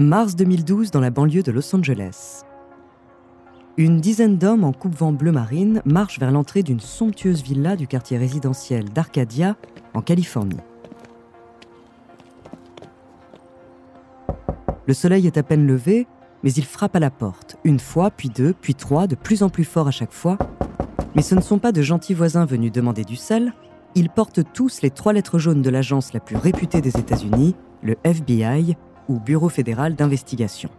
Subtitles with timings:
[0.00, 2.44] Mars 2012 dans la banlieue de Los Angeles.
[3.76, 8.16] Une dizaine d'hommes en coupe-vent bleu marine marchent vers l'entrée d'une somptueuse villa du quartier
[8.16, 9.56] résidentiel d'Arcadia,
[9.94, 10.60] en Californie.
[14.86, 16.06] Le soleil est à peine levé,
[16.44, 19.48] mais il frappe à la porte, une fois, puis deux, puis trois, de plus en
[19.48, 20.38] plus fort à chaque fois.
[21.16, 23.52] Mais ce ne sont pas de gentils voisins venus demander du sel,
[23.96, 27.96] ils portent tous les trois lettres jaunes de l'agence la plus réputée des États-Unis, le
[28.04, 28.76] FBI,
[29.08, 30.70] ou Bureau fédéral d'investigation.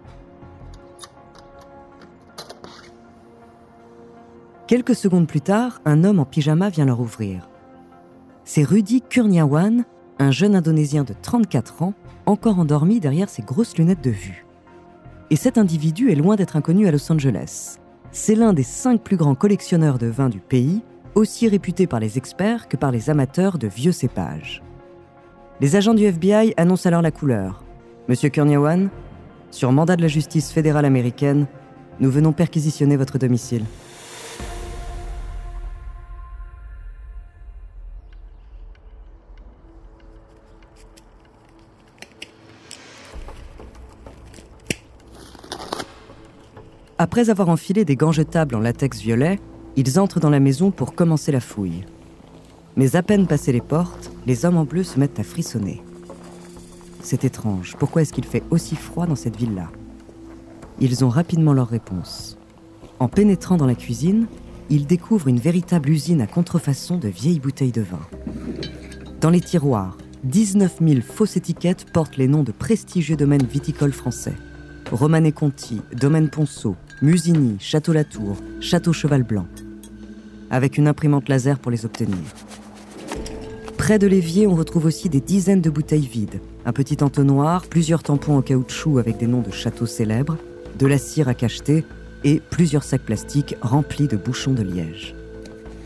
[4.67, 7.49] Quelques secondes plus tard, un homme en pyjama vient leur ouvrir.
[8.43, 9.83] C'est Rudy Kurniawan,
[10.19, 11.93] un jeune Indonésien de 34 ans,
[12.27, 14.45] encore endormi derrière ses grosses lunettes de vue.
[15.31, 17.77] Et cet individu est loin d'être inconnu à Los Angeles.
[18.11, 20.83] C'est l'un des cinq plus grands collectionneurs de vins du pays,
[21.15, 24.61] aussi réputé par les experts que par les amateurs de vieux cépages.
[25.61, 27.63] Les agents du FBI annoncent alors la couleur.
[28.09, 28.89] Monsieur Kurniawan,
[29.51, 31.45] sur mandat de la justice fédérale américaine,
[31.99, 33.65] nous venons perquisitionner votre domicile.
[46.97, 49.39] Après avoir enfilé des gants jetables en latex violet,
[49.75, 51.85] ils entrent dans la maison pour commencer la fouille.
[52.75, 55.83] Mais à peine passées les portes, les hommes en bleu se mettent à frissonner.
[57.01, 59.69] C'est étrange, pourquoi est-ce qu'il fait aussi froid dans cette ville-là?
[60.79, 62.37] Ils ont rapidement leur réponse.
[62.99, 64.27] En pénétrant dans la cuisine,
[64.69, 67.99] ils découvrent une véritable usine à contrefaçon de vieilles bouteilles de vin.
[69.21, 74.35] Dans les tiroirs, 19 000 fausses étiquettes portent les noms de prestigieux domaines viticoles français.
[74.91, 79.47] Romanée Conti, Domaine Ponceau, Musigny, Château Latour, Château Cheval Blanc.
[80.49, 82.17] Avec une imprimante laser pour les obtenir.
[83.89, 88.03] Près de l'évier, on retrouve aussi des dizaines de bouteilles vides, un petit entonnoir, plusieurs
[88.03, 90.37] tampons en caoutchouc avec des noms de châteaux célèbres,
[90.77, 91.83] de la cire à cacheter
[92.23, 95.15] et plusieurs sacs plastiques remplis de bouchons de liège.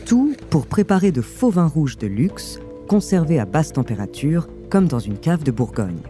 [0.05, 2.59] Tout pour préparer de faux vins rouges de luxe,
[2.89, 6.03] conservés à basse température, comme dans une cave de Bourgogne.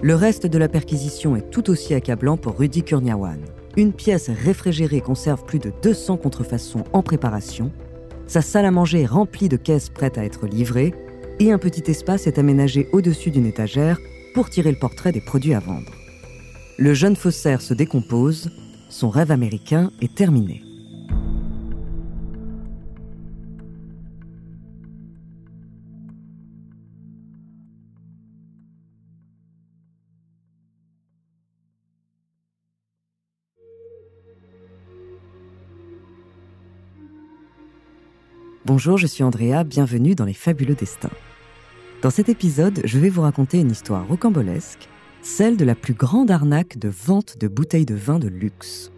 [0.00, 3.40] Le reste de la perquisition est tout aussi accablant pour Rudy Kurniawan.
[3.76, 7.70] Une pièce réfrigérée conserve plus de 200 contrefaçons en préparation.
[8.26, 10.94] Sa salle à manger est remplie de caisses prêtes à être livrées.
[11.38, 13.98] Et un petit espace est aménagé au-dessus d'une étagère
[14.34, 15.92] pour tirer le portrait des produits à vendre.
[16.78, 18.50] Le jeune faussaire se décompose.
[18.88, 20.62] Son rêve américain est terminé.
[38.74, 41.10] Bonjour, je suis Andrea, bienvenue dans Les Fabuleux Destins.
[42.00, 44.88] Dans cet épisode, je vais vous raconter une histoire rocambolesque,
[45.20, 48.90] celle de la plus grande arnaque de vente de bouteilles de vin de luxe,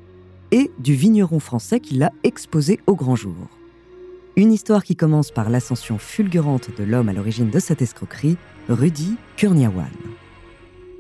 [0.53, 3.35] et du vigneron français qui l'a exposée au grand jour.
[4.37, 8.37] Une histoire qui commence par l'ascension fulgurante de l'homme à l'origine de cette escroquerie,
[8.69, 9.91] Rudy Kurniawan.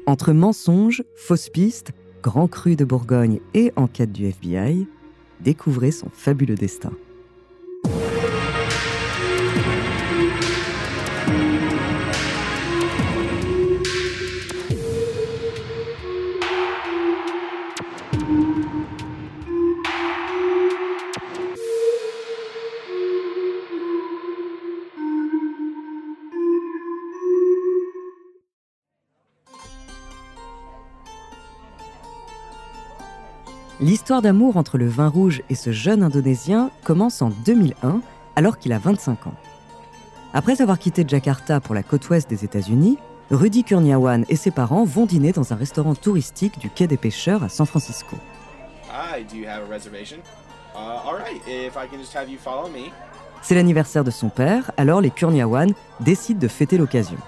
[0.06, 1.92] Entre mensonges, fausses pistes,
[2.24, 4.88] grands crus de Bourgogne et enquête du FBI,
[5.38, 6.91] découvrez son fabuleux destin.
[33.84, 38.01] L'histoire d'amour entre le vin rouge et ce jeune Indonésien commence en 2001,
[38.34, 39.34] alors qu'il a 25 ans.
[40.33, 42.97] Après avoir quitté Jakarta pour la côte ouest des États-Unis,
[43.31, 47.45] Rudy Kurniawan et ses parents vont dîner dans un restaurant touristique du quai des pêcheurs
[47.45, 48.16] à San Francisco.
[53.42, 57.19] C'est l'anniversaire de son père, alors les Kurniawan décident de fêter l'occasion.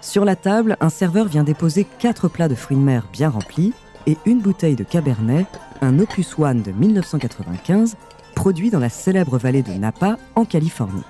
[0.00, 3.74] Sur la table, un serveur vient déposer quatre plats de fruits de mer bien remplis
[4.06, 5.46] et une bouteille de Cabernet,
[5.80, 7.96] un Opus One de 1995,
[8.34, 11.02] produit dans la célèbre vallée de Napa, en Californie.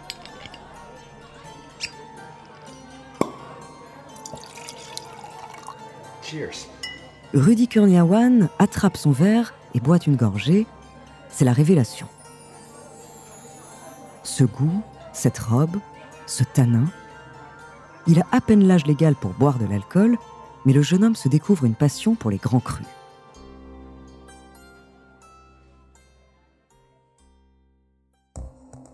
[6.22, 6.68] Cheers.
[7.34, 10.66] Rudy Kurniawan attrape son verre et boit une gorgée.
[11.28, 12.06] C'est la révélation.
[14.22, 15.76] Ce goût, cette robe,
[16.26, 16.86] ce tanin.
[18.06, 20.16] Il a à peine l'âge légal pour boire de l'alcool,
[20.64, 22.86] mais le jeune homme se découvre une passion pour les grands crus.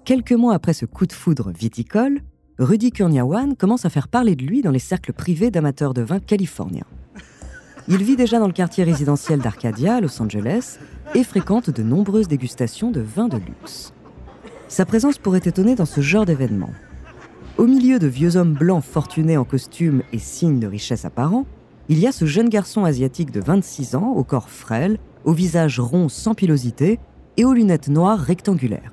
[0.05, 2.23] Quelques mois après ce coup de foudre viticole,
[2.59, 6.19] Rudy Kurniawan commence à faire parler de lui dans les cercles privés d'amateurs de vin
[6.19, 6.87] californiens.
[7.87, 10.79] Il vit déjà dans le quartier résidentiel d'Arcadia, Los Angeles,
[11.15, 13.93] et fréquente de nombreuses dégustations de vins de luxe.
[14.67, 16.71] Sa présence pourrait étonner dans ce genre d'événement.
[17.57, 21.47] Au milieu de vieux hommes blancs fortunés en costume et signes de richesse apparent,
[21.89, 25.79] il y a ce jeune garçon asiatique de 26 ans, au corps frêle, au visage
[25.79, 26.99] rond sans pilosité
[27.37, 28.91] et aux lunettes noires rectangulaires.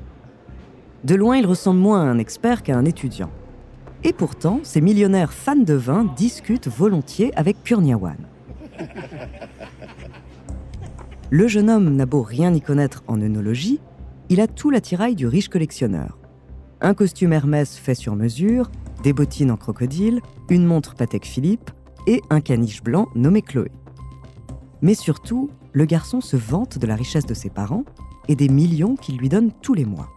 [1.03, 3.29] De loin, il ressemble moins à un expert qu'à un étudiant.
[4.03, 8.17] Et pourtant, ces millionnaires fans de vin discutent volontiers avec Kurniawan.
[11.29, 13.79] Le jeune homme n'a beau rien y connaître en œnologie,
[14.29, 16.17] il a tout l'attirail du riche collectionneur.
[16.81, 18.71] Un costume Hermès fait sur mesure,
[19.03, 21.71] des bottines en crocodile, une montre Patek Philippe
[22.07, 23.71] et un caniche blanc nommé Chloé.
[24.81, 27.83] Mais surtout, le garçon se vante de la richesse de ses parents
[28.27, 30.09] et des millions qu'il lui donne tous les mois.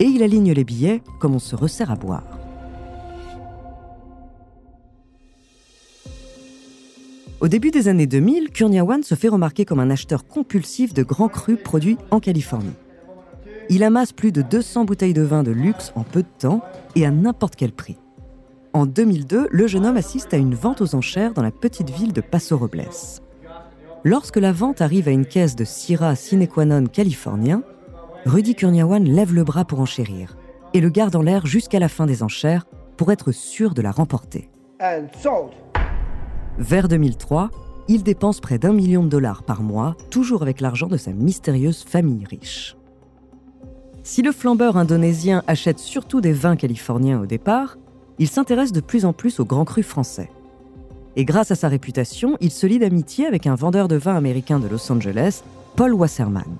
[0.00, 2.38] Et il aligne les billets comme on se resserre à boire.
[7.40, 11.28] Au début des années 2000, Kurniawan se fait remarquer comme un acheteur compulsif de grands
[11.28, 12.74] crus produits en Californie.
[13.70, 16.62] Il amasse plus de 200 bouteilles de vin de luxe en peu de temps
[16.96, 17.96] et à n'importe quel prix.
[18.72, 22.12] En 2002, le jeune homme assiste à une vente aux enchères dans la petite ville
[22.12, 22.88] de Paso Robles.
[24.04, 27.62] Lorsque la vente arrive à une caisse de Syrah sine qua californien,
[28.26, 30.36] Rudy Kurniawan lève le bras pour enchérir
[30.74, 32.66] et le garde en l'air jusqu'à la fin des enchères
[32.96, 34.50] pour être sûr de la remporter.
[36.58, 37.50] Vers 2003,
[37.88, 41.84] il dépense près d'un million de dollars par mois, toujours avec l'argent de sa mystérieuse
[41.84, 42.76] famille riche.
[44.02, 47.78] Si le flambeur indonésien achète surtout des vins californiens au départ,
[48.18, 50.30] il s'intéresse de plus en plus aux grands crus français.
[51.16, 54.58] Et grâce à sa réputation, il se lie d'amitié avec un vendeur de vins américain
[54.58, 55.42] de Los Angeles,
[55.76, 56.58] Paul Wasserman.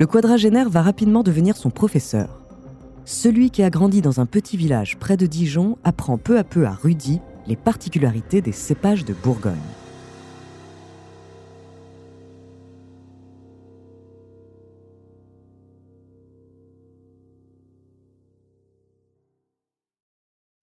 [0.00, 2.40] Le quadragénaire va rapidement devenir son professeur.
[3.04, 6.64] Celui qui a grandi dans un petit village près de Dijon apprend peu à peu
[6.66, 9.58] à Rudy les particularités des cépages de Bourgogne.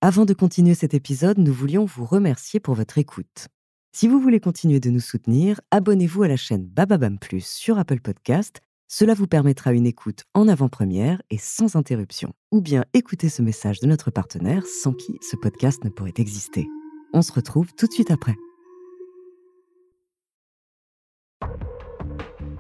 [0.01, 3.49] Avant de continuer cet épisode, nous voulions vous remercier pour votre écoute.
[3.91, 8.01] Si vous voulez continuer de nous soutenir, abonnez-vous à la chaîne Bababam Plus sur Apple
[8.01, 8.61] Podcast.
[8.89, 12.31] Cela vous permettra une écoute en avant-première et sans interruption.
[12.53, 16.67] Ou bien écouter ce message de notre partenaire sans qui ce podcast ne pourrait exister.
[17.13, 18.35] On se retrouve tout de suite après.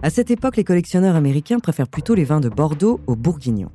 [0.03, 3.71] À cette époque, les collectionneurs américains préfèrent plutôt les vins de Bordeaux aux bourguignons.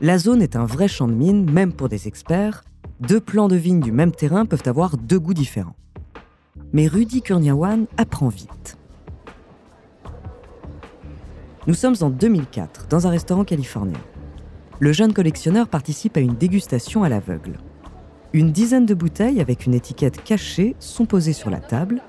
[0.00, 2.64] La zone est un vrai champ de mine, même pour des experts.
[3.00, 5.76] Deux plants de vignes du même terrain peuvent avoir deux goûts différents.
[6.72, 8.78] Mais Rudy Kurniawan apprend vite.
[11.68, 14.00] Nous sommes en 2004, dans un restaurant californien.
[14.80, 17.52] Le jeune collectionneur participe à une dégustation à l'aveugle.
[18.32, 22.02] Une dizaine de bouteilles avec une étiquette cachée sont posées sur la table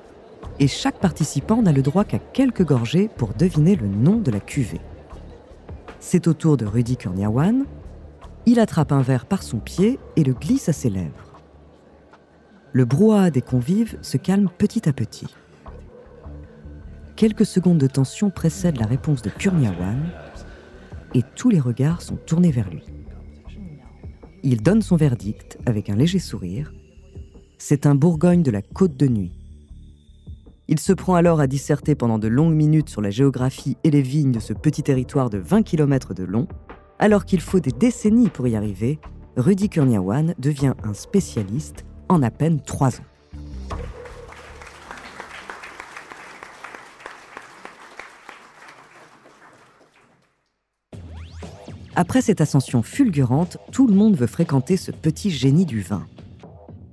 [0.60, 4.40] et chaque participant n'a le droit qu'à quelques gorgées pour deviner le nom de la
[4.40, 4.82] cuvée.
[6.00, 7.66] C'est au tour de Rudy Kurniawan.
[8.48, 11.42] Il attrape un verre par son pied et le glisse à ses lèvres.
[12.72, 15.28] Le brouhaha des convives se calme petit à petit.
[17.16, 20.10] Quelques secondes de tension précèdent la réponse de Kurniawan
[21.14, 22.84] et tous les regards sont tournés vers lui.
[24.42, 26.74] Il donne son verdict avec un léger sourire.
[27.60, 29.32] C'est un Bourgogne de la côte de nuit.
[30.68, 34.02] Il se prend alors à disserter pendant de longues minutes sur la géographie et les
[34.02, 36.48] vignes de ce petit territoire de 20 km de long.
[36.98, 39.00] Alors qu'il faut des décennies pour y arriver,
[39.38, 43.13] Rudy Kurniawan devient un spécialiste en à peine trois ans.
[52.04, 56.06] Après cette ascension fulgurante, tout le monde veut fréquenter ce petit génie du vin.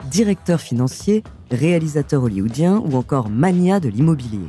[0.08, 4.46] Directeur financier, réalisateur hollywoodien ou encore mania de l'immobilier.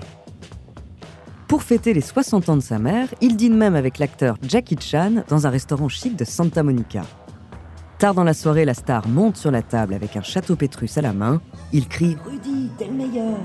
[1.48, 5.24] Pour fêter les 60 ans de sa mère, il dîne même avec l'acteur Jackie Chan
[5.30, 7.02] dans un restaurant chic de Santa Monica.
[7.98, 11.02] Tard dans la soirée, la star monte sur la table avec un château Pétrus à
[11.02, 11.42] la main.
[11.74, 13.40] Il crie Rudy, t'es le meilleur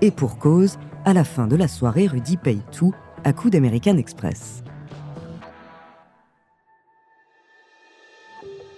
[0.00, 2.92] Et pour cause, à la fin de la soirée, Rudy paye tout
[3.22, 4.64] à coup d'American Express.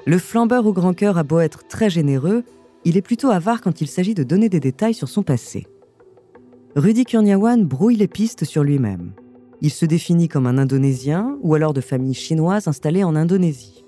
[0.05, 2.43] Le flambeur au grand cœur a beau être très généreux,
[2.85, 5.67] il est plutôt avare quand il s'agit de donner des détails sur son passé.
[6.75, 9.13] Rudy Kurniawan brouille les pistes sur lui-même.
[9.61, 13.85] Il se définit comme un Indonésien ou alors de famille chinoise installée en Indonésie.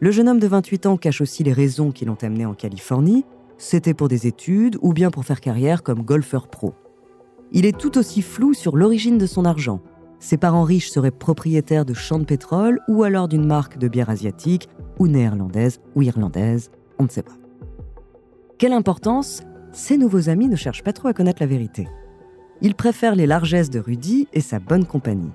[0.00, 3.24] Le jeune homme de 28 ans cache aussi les raisons qui l'ont amené en Californie.
[3.58, 6.72] C'était pour des études ou bien pour faire carrière comme golfeur pro.
[7.52, 9.80] Il est tout aussi flou sur l'origine de son argent.
[10.22, 14.08] Ses parents riches seraient propriétaires de champs de pétrole ou alors d'une marque de bière
[14.08, 14.68] asiatique
[15.00, 17.36] ou néerlandaise ou irlandaise, on ne sait pas.
[18.56, 21.88] Quelle importance Ses nouveaux amis ne cherchent pas trop à connaître la vérité.
[22.60, 25.32] Ils préfèrent les largesses de Rudy et sa bonne compagnie.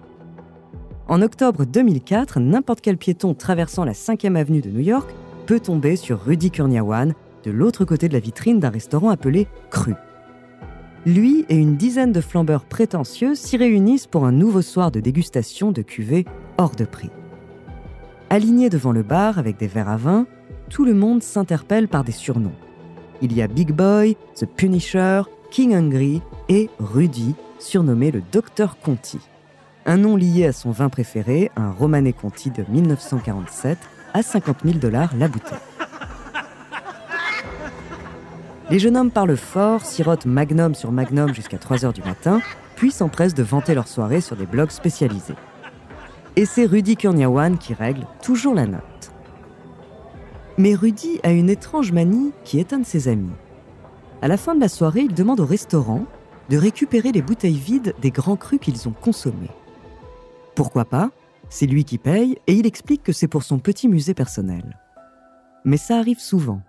[1.09, 5.13] En octobre 2004, n'importe quel piéton traversant la 5e avenue de New York
[5.47, 7.13] peut tomber sur Rudy Kurniawan
[7.43, 9.95] de l'autre côté de la vitrine d'un restaurant appelé Cru.
[11.07, 15.71] Lui et une dizaine de flambeurs prétentieux s'y réunissent pour un nouveau soir de dégustation
[15.71, 16.25] de cuvées
[16.57, 17.09] hors de prix.
[18.29, 20.27] Alignés devant le bar avec des verres à vin,
[20.69, 22.57] tout le monde s'interpelle par des surnoms.
[23.21, 29.19] Il y a Big Boy, The Punisher, King Hungry et Rudy, surnommé le Docteur Conti.
[29.85, 33.77] Un nom lié à son vin préféré, un Romanée Conti de 1947,
[34.13, 35.57] à 50 000 dollars la bouteille.
[38.69, 42.41] Les jeunes hommes parlent fort, sirotent magnum sur magnum jusqu'à 3 heures du matin,
[42.75, 45.35] puis s'empressent de vanter leur soirée sur des blogs spécialisés.
[46.35, 49.11] Et c'est Rudy Kurniawan qui règle toujours la note.
[50.57, 53.31] Mais Rudy a une étrange manie qui étonne ses amis.
[54.21, 56.05] À la fin de la soirée, il demande au restaurant
[56.49, 59.51] de récupérer les bouteilles vides des grands crus qu'ils ont consommés.
[60.55, 61.11] Pourquoi pas?
[61.49, 64.77] C'est lui qui paye et il explique que c'est pour son petit musée personnel.
[65.63, 66.61] Mais ça arrive souvent.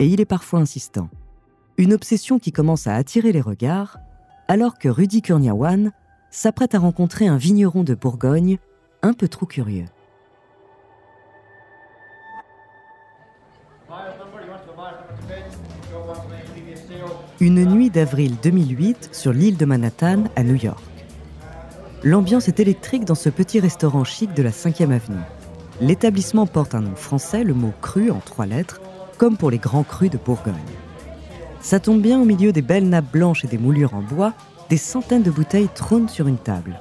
[0.00, 1.08] Et il est parfois insistant
[1.80, 3.96] une obsession qui commence à attirer les regards,
[4.48, 5.92] alors que Rudy Kurniawan
[6.30, 8.58] s'apprête à rencontrer un vigneron de Bourgogne
[9.00, 9.86] un peu trop curieux.
[17.40, 20.84] Une nuit d'avril 2008 sur l'île de Manhattan à New York.
[22.04, 25.24] L'ambiance est électrique dans ce petit restaurant chic de la 5e avenue.
[25.80, 28.82] L'établissement porte un nom français, le mot cru en trois lettres,
[29.20, 30.54] comme pour les grands crus de Bourgogne.
[31.60, 34.32] Ça tombe bien au milieu des belles nappes blanches et des moulures en bois,
[34.70, 36.80] des centaines de bouteilles trônent sur une table.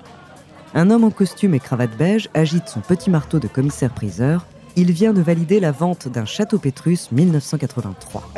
[0.73, 4.45] Un homme en costume et cravate beige agite son petit marteau de commissaire-priseur.
[4.77, 8.31] Il vient de valider la vente d'un château Pétrus 1983.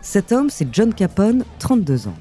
[0.00, 2.14] Cet homme, c'est John Capone, 32 ans.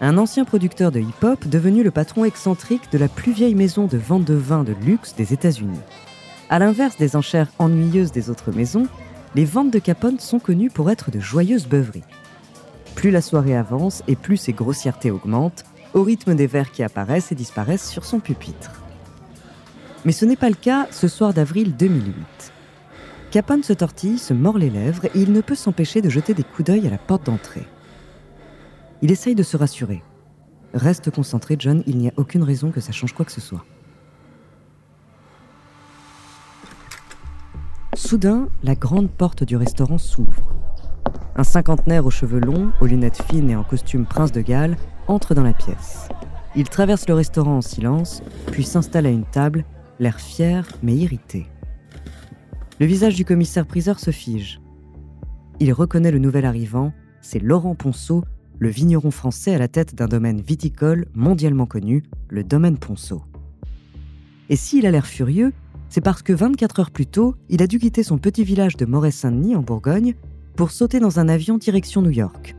[0.00, 3.98] Un ancien producteur de hip-hop devenu le patron excentrique de la plus vieille maison de
[3.98, 5.80] vente de vin de luxe des États-Unis.
[6.48, 8.86] À l'inverse des enchères ennuyeuses des autres maisons,
[9.34, 12.04] les ventes de Capone sont connues pour être de joyeuses beuveries.
[12.94, 17.32] Plus la soirée avance et plus ses grossièretés augmentent, au rythme des verres qui apparaissent
[17.32, 18.82] et disparaissent sur son pupitre.
[20.04, 22.14] Mais ce n'est pas le cas ce soir d'avril 2008.
[23.32, 26.44] Capone se tortille, se mord les lèvres et il ne peut s'empêcher de jeter des
[26.44, 27.66] coups d'œil à la porte d'entrée.
[29.02, 30.02] Il essaye de se rassurer.
[30.74, 33.64] Reste concentré, John, il n'y a aucune raison que ça change quoi que ce soit.
[37.96, 40.54] Soudain, la grande porte du restaurant s'ouvre.
[41.34, 44.76] Un cinquantenaire aux cheveux longs, aux lunettes fines et en costume prince de Galles
[45.08, 46.10] entre dans la pièce.
[46.54, 48.22] Il traverse le restaurant en silence,
[48.52, 49.64] puis s'installe à une table,
[49.98, 51.46] l'air fier mais irrité.
[52.80, 54.60] Le visage du commissaire-priseur se fige.
[55.58, 58.24] Il reconnaît le nouvel arrivant, c'est Laurent Ponceau,
[58.58, 63.22] le vigneron français à la tête d'un domaine viticole mondialement connu, le domaine Ponceau.
[64.50, 65.54] Et s'il a l'air furieux,
[65.88, 68.86] c'est parce que 24 heures plus tôt, il a dû quitter son petit village de
[68.86, 70.14] Moret-Saint-Denis en Bourgogne
[70.56, 72.56] pour sauter dans un avion direction New York.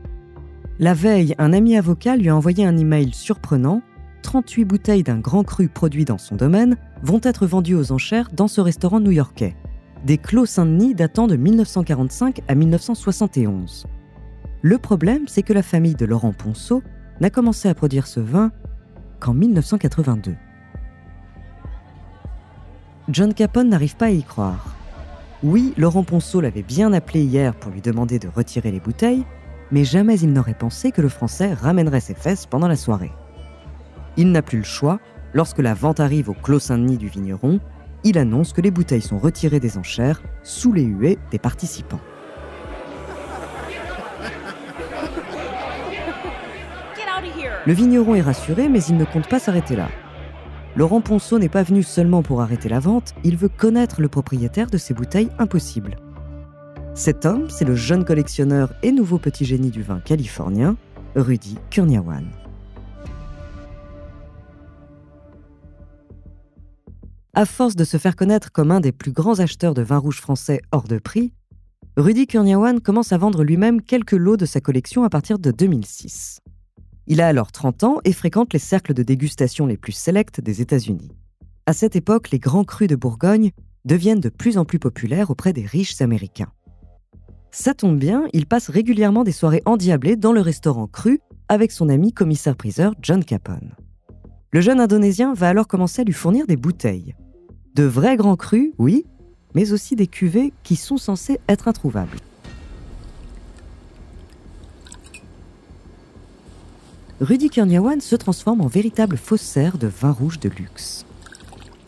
[0.78, 3.82] La veille, un ami avocat lui a envoyé un email surprenant
[4.22, 8.48] 38 bouteilles d'un grand cru produit dans son domaine vont être vendues aux enchères dans
[8.48, 9.56] ce restaurant new-yorkais.
[10.04, 13.86] Des clos Saint-Denis datant de 1945 à 1971.
[14.62, 16.82] Le problème, c'est que la famille de Laurent Ponceau
[17.20, 18.52] n'a commencé à produire ce vin
[19.20, 20.34] qu'en 1982.
[23.10, 24.76] John Capone n'arrive pas à y croire.
[25.42, 29.24] Oui, Laurent Ponceau l'avait bien appelé hier pour lui demander de retirer les bouteilles,
[29.70, 33.12] mais jamais il n'aurait pensé que le Français ramènerait ses fesses pendant la soirée.
[34.18, 35.00] Il n'a plus le choix.
[35.32, 37.60] Lorsque la vente arrive au Clos Saint-Denis du vigneron,
[38.04, 42.00] il annonce que les bouteilles sont retirées des enchères sous les huées des participants.
[47.66, 49.88] Le vigneron est rassuré, mais il ne compte pas s'arrêter là.
[50.76, 54.70] Laurent Ponceau n'est pas venu seulement pour arrêter la vente, il veut connaître le propriétaire
[54.70, 55.96] de ces bouteilles impossibles.
[56.94, 60.76] Cet homme, c'est le jeune collectionneur et nouveau petit génie du vin californien,
[61.14, 62.26] Rudy Kurniawan.
[67.34, 70.20] À force de se faire connaître comme un des plus grands acheteurs de vin rouge
[70.20, 71.32] français hors de prix,
[71.96, 76.40] Rudy Kurniawan commence à vendre lui-même quelques lots de sa collection à partir de 2006.
[77.10, 80.60] Il a alors 30 ans et fréquente les cercles de dégustation les plus sélects des
[80.60, 81.10] États-Unis.
[81.64, 83.52] À cette époque, les grands crus de Bourgogne
[83.86, 86.52] deviennent de plus en plus populaires auprès des riches Américains.
[87.50, 91.88] Ça tombe bien, il passe régulièrement des soirées endiablées dans le restaurant cru avec son
[91.88, 93.74] ami commissaire-priseur John Capone.
[94.52, 97.14] Le jeune Indonésien va alors commencer à lui fournir des bouteilles.
[97.74, 99.06] De vrais grands crus, oui,
[99.54, 102.18] mais aussi des cuvées qui sont censées être introuvables.
[107.20, 111.04] Rudy Kurniawan se transforme en véritable faussaire de vin rouge de luxe.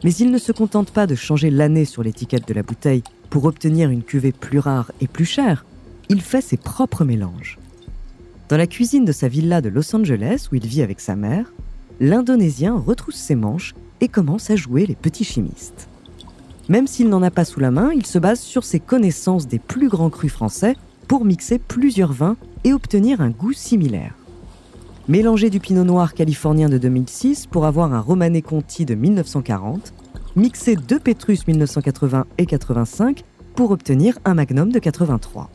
[0.03, 3.45] Mais il ne se contente pas de changer l'année sur l'étiquette de la bouteille pour
[3.45, 5.65] obtenir une cuvée plus rare et plus chère.
[6.09, 7.59] Il fait ses propres mélanges.
[8.49, 11.53] Dans la cuisine de sa villa de Los Angeles, où il vit avec sa mère,
[12.01, 15.89] l'Indonésien retrousse ses manches et commence à jouer les petits chimistes.
[16.69, 19.61] Même s'il n'en a pas sous la main, il se base sur ses connaissances des
[19.61, 20.75] plus grands crus français
[21.07, 24.15] pour mixer plusieurs vins et obtenir un goût similaire.
[25.11, 29.93] Mélanger du pinot noir californien de 2006 pour avoir un Romanée Conti de 1940,
[30.37, 33.25] mixer deux Petrus 1980 et 85
[33.57, 35.51] pour obtenir un Magnum de 83.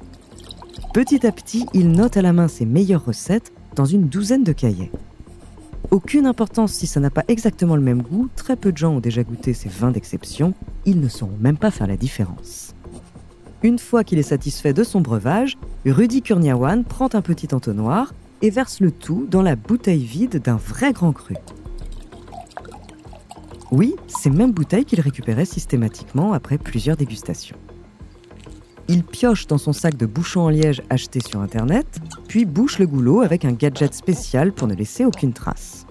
[0.93, 4.51] Petit à petit, il note à la main ses meilleures recettes dans une douzaine de
[4.51, 4.91] cahiers.
[5.89, 8.99] Aucune importance si ça n'a pas exactement le même goût, très peu de gens ont
[8.99, 10.53] déjà goûté ces vins d'exception,
[10.85, 12.75] ils ne sauront même pas faire la différence.
[13.63, 18.49] Une fois qu'il est satisfait de son breuvage, Rudy Kurniawan prend un petit entonnoir et
[18.49, 21.35] verse le tout dans la bouteille vide d'un vrai grand cru.
[23.71, 27.57] Oui, ces mêmes bouteilles qu'il récupérait systématiquement après plusieurs dégustations.
[28.87, 32.85] Il pioche dans son sac de bouchons en liège acheté sur Internet, puis bouche le
[32.85, 35.87] goulot avec un gadget spécial pour ne laisser aucune trace.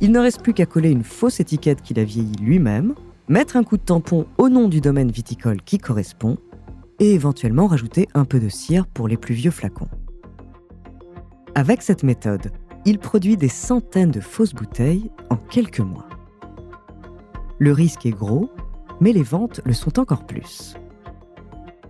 [0.00, 2.94] Il ne reste plus qu'à coller une fausse étiquette qu'il a vieillie lui-même,
[3.28, 6.38] mettre un coup de tampon au nom du domaine viticole qui correspond,
[7.00, 9.88] et éventuellement rajouter un peu de cire pour les plus vieux flacons.
[11.54, 12.50] Avec cette méthode,
[12.86, 16.08] il produit des centaines de fausses bouteilles en quelques mois.
[17.58, 18.50] Le risque est gros,
[19.00, 20.74] mais les ventes le sont encore plus.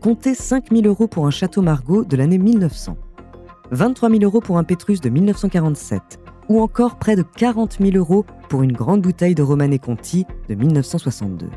[0.01, 2.96] Comptez 5 000 euros pour un château Margaux de l'année 1900,
[3.70, 8.27] 23 000 euros pour un Pétrus de 1947, ou encore près de 40 000 euros
[8.48, 11.48] pour une grande bouteille de Romanée Conti de 1962.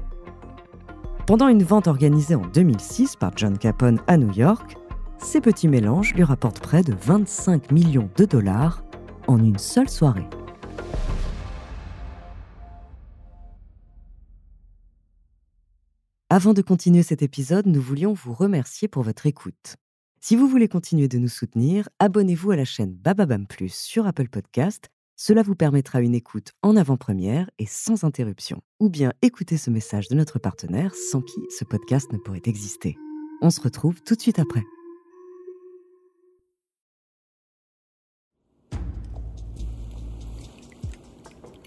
[1.25, 4.77] Pendant une vente organisée en 2006 par John Capone à New York,
[5.19, 8.83] ces petits mélanges lui rapportent près de 25 millions de dollars
[9.27, 10.27] en une seule soirée.
[16.29, 19.75] Avant de continuer cet épisode, nous voulions vous remercier pour votre écoute.
[20.19, 24.27] Si vous voulez continuer de nous soutenir, abonnez-vous à la chaîne Bababam Plus sur Apple
[24.27, 24.89] Podcast.
[25.15, 28.61] Cela vous permettra une écoute en avant-première et sans interruption.
[28.79, 32.97] Ou bien écouter ce message de notre partenaire sans qui ce podcast ne pourrait exister.
[33.41, 34.63] On se retrouve tout de suite après.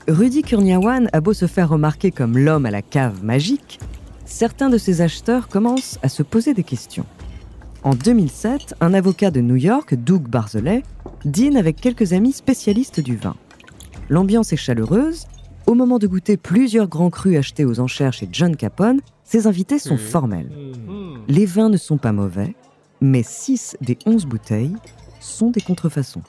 [0.08, 3.78] Rudy Kurniawan a beau se faire remarquer comme l'homme à la cave magique,
[4.24, 7.04] certains de ses acheteurs commencent à se poser des questions.
[7.82, 10.82] En 2007, un avocat de New York, Doug Barzelet,
[11.26, 13.36] dîne avec quelques amis spécialistes du vin.
[14.08, 15.26] L'ambiance est chaleureuse.
[15.66, 19.78] Au moment de goûter plusieurs grands crus achetés aux enchères chez John Capone, ses invités
[19.78, 20.50] sont formels.
[21.28, 22.54] Les vins ne sont pas mauvais,
[23.02, 24.76] mais 6 des 11 bouteilles
[25.20, 26.22] sont des contrefaçons.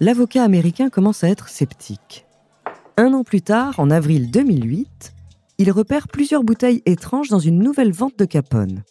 [0.00, 2.24] L'avocat américain commence à être sceptique.
[3.00, 5.14] Un an plus tard, en avril 2008,
[5.56, 8.82] il repère plusieurs bouteilles étranges dans une nouvelle vente de Capone.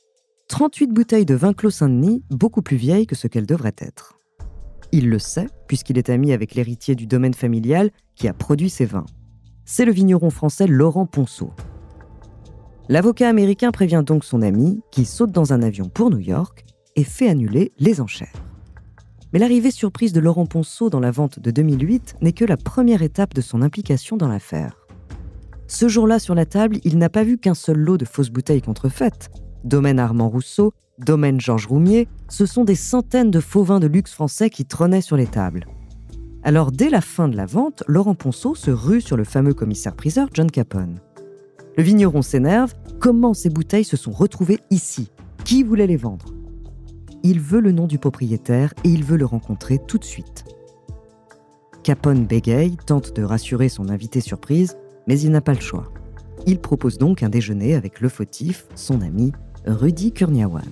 [0.48, 4.17] 38 bouteilles de vin Clos Saint-Denis, beaucoup plus vieilles que ce qu'elles devraient être.
[4.91, 8.86] Il le sait, puisqu'il est ami avec l'héritier du domaine familial qui a produit ces
[8.86, 9.06] vins.
[9.63, 11.52] C'est le vigneron français Laurent Ponceau.
[12.88, 17.04] L'avocat américain prévient donc son ami, qui saute dans un avion pour New York et
[17.04, 18.48] fait annuler les enchères.
[19.32, 23.04] Mais l'arrivée surprise de Laurent Ponceau dans la vente de 2008 n'est que la première
[23.04, 24.76] étape de son implication dans l'affaire.
[25.68, 28.63] Ce jour-là, sur la table, il n'a pas vu qu'un seul lot de fausses bouteilles
[28.63, 29.30] contrefaites.
[29.63, 34.13] Domaine Armand Rousseau, domaine Georges Roumier, ce sont des centaines de faux vins de luxe
[34.13, 35.68] français qui trônaient sur les tables.
[36.42, 40.30] Alors, dès la fin de la vente, Laurent Ponceau se rue sur le fameux commissaire-priseur
[40.34, 41.02] John Capone.
[41.78, 42.74] Le vigneron s'énerve.
[43.00, 45.12] Comment ces bouteilles se sont retrouvées ici?
[45.46, 46.34] Qui voulait les vendre?
[47.23, 50.45] Il veut le nom du propriétaire et il veut le rencontrer tout de suite.
[51.84, 54.77] Capone bégaye, tente de rassurer son invité surprise,
[55.08, 55.91] Mais il n'a pas le choix.
[56.45, 59.32] Il propose donc un déjeuner avec le fautif, son ami
[59.65, 60.63] Rudy Kurniawan.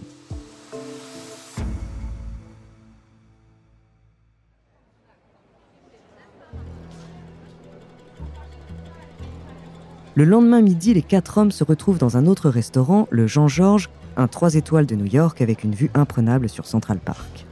[10.18, 14.28] Le lendemain midi, les quatre hommes se retrouvent dans un autre restaurant, le Jean-Georges, un
[14.28, 17.46] 3 étoiles de New York avec une vue imprenable sur Central Park.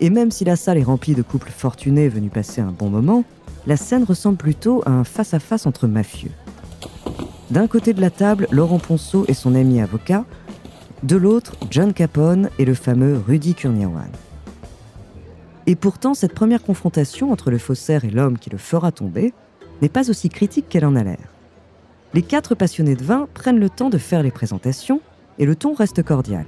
[0.00, 3.24] Et même si la salle est remplie de couples fortunés venus passer un bon moment,
[3.66, 6.32] la scène ressemble plutôt à un face-à-face entre mafieux.
[7.50, 10.24] D'un côté de la table, Laurent Ponceau et son ami avocat,
[11.02, 14.10] de l'autre, John Capone et le fameux Rudy Kurniawan.
[15.66, 19.32] Et pourtant, cette première confrontation entre le faussaire et l'homme qui le fera tomber
[19.80, 21.32] n'est pas aussi critique qu'elle en a l'air.
[22.14, 25.00] Les quatre passionnés de vin prennent le temps de faire les présentations
[25.38, 26.46] et le ton reste cordial.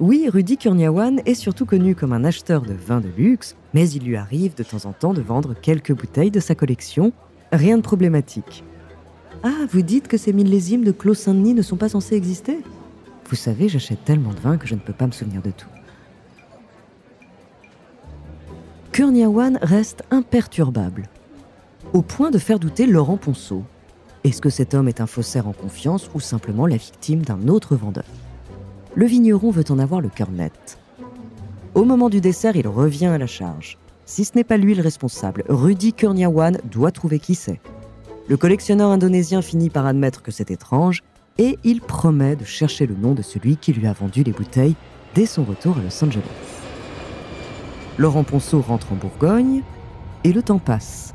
[0.00, 4.04] Oui, Rudy Kurniawan est surtout connu comme un acheteur de vins de luxe, mais il
[4.04, 7.12] lui arrive de temps en temps de vendre quelques bouteilles de sa collection.
[7.52, 8.64] Rien de problématique.
[9.42, 12.60] Ah, vous dites que ces millésimes de Clos Saint-Denis ne sont pas censés exister?
[13.28, 15.68] Vous savez, j'achète tellement de vin que je ne peux pas me souvenir de tout.
[18.92, 21.08] Kurniawan reste imperturbable,
[21.92, 23.64] au point de faire douter Laurent Ponceau,
[24.22, 27.74] est-ce que cet homme est un faussaire en confiance ou simplement la victime d'un autre
[27.74, 28.04] vendeur?
[28.94, 30.78] Le vigneron veut en avoir le cœur net.
[31.74, 33.78] Au moment du dessert, il revient à la charge.
[34.04, 37.60] Si ce n'est pas lui le responsable, Rudy Kurniawan doit trouver qui c'est.
[38.28, 41.02] Le collectionneur indonésien finit par admettre que c'est étrange
[41.38, 44.74] et il promet de chercher le nom de celui qui lui a vendu les bouteilles
[45.14, 46.24] dès son retour à Los Angeles.
[47.96, 49.62] Laurent Ponceau rentre en Bourgogne
[50.24, 51.14] et le temps passe.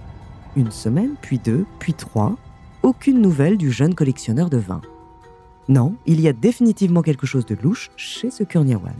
[0.56, 2.36] Une semaine, puis deux, puis trois,
[2.86, 4.80] aucune nouvelle du jeune collectionneur de vin.
[5.68, 8.94] Non, il y a définitivement quelque chose de louche chez ce Kurniawan.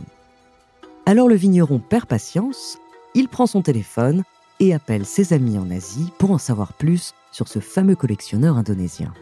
[1.06, 2.78] Alors le vigneron perd patience,
[3.14, 4.24] il prend son téléphone
[4.58, 9.14] et appelle ses amis en Asie pour en savoir plus sur ce fameux collectionneur indonésien.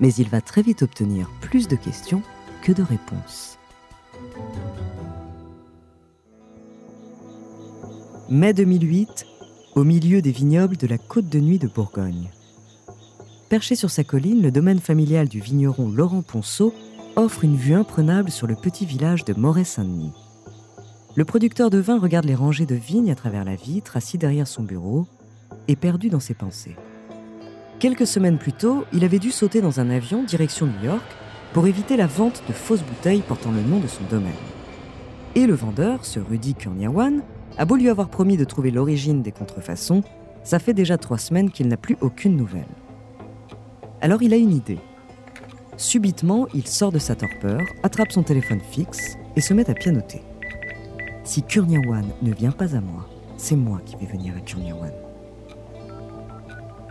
[0.00, 2.22] Mais il va très vite obtenir plus de questions
[2.62, 3.58] que de réponses.
[8.30, 9.26] Mai 2008,
[9.74, 12.30] au milieu des vignobles de la côte de nuit de Bourgogne.
[13.54, 16.74] Perché sur sa colline, le domaine familial du vigneron Laurent Ponceau
[17.14, 20.10] offre une vue imprenable sur le petit village de Moret-Saint-Denis.
[21.14, 24.48] Le producteur de vin regarde les rangées de vignes à travers la vitre, assis derrière
[24.48, 25.06] son bureau,
[25.68, 26.74] et perdu dans ses pensées.
[27.78, 31.06] Quelques semaines plus tôt, il avait dû sauter dans un avion direction New York
[31.52, 34.32] pour éviter la vente de fausses bouteilles portant le nom de son domaine.
[35.36, 37.22] Et le vendeur, ce Rudy Kurniawan,
[37.56, 40.02] a beau lui avoir promis de trouver l'origine des contrefaçons,
[40.42, 42.66] ça fait déjà trois semaines qu'il n'a plus aucune nouvelle.
[44.04, 44.80] Alors il a une idée.
[45.78, 50.20] Subitement, il sort de sa torpeur, attrape son téléphone fixe et se met à pianoter.
[51.24, 54.92] Si Kurniawan ne vient pas à moi, c'est moi qui vais venir à Kurniawan.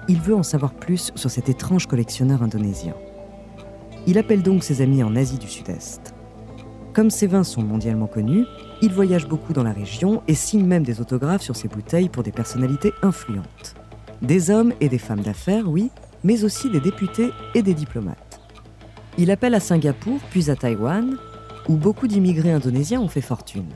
[0.10, 2.96] Il veut en savoir plus sur cet étrange collectionneur indonésien.
[4.08, 6.16] Il appelle donc ses amis en Asie du Sud-Est.
[6.94, 8.46] Comme ses vins sont mondialement connus,
[8.82, 12.24] il voyage beaucoup dans la région et signe même des autographes sur ses bouteilles pour
[12.24, 13.76] des personnalités influentes.
[14.24, 15.92] Des hommes et des femmes d'affaires, oui,
[16.24, 18.40] mais aussi des députés et des diplomates.
[19.18, 21.18] Il appelle à Singapour, puis à Taïwan,
[21.70, 23.70] où beaucoup d'immigrés indonésiens ont fait fortune.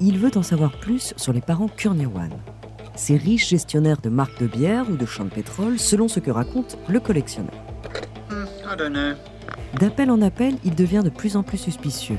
[0.00, 2.30] Il veut en savoir plus sur les parents Kurniawan,
[2.96, 6.30] ces riches gestionnaires de marques de bière ou de champs de pétrole, selon ce que
[6.30, 7.54] raconte le collectionneur.
[8.30, 9.14] Hmm,
[9.78, 12.18] D'appel en appel, il devient de plus en plus suspicieux.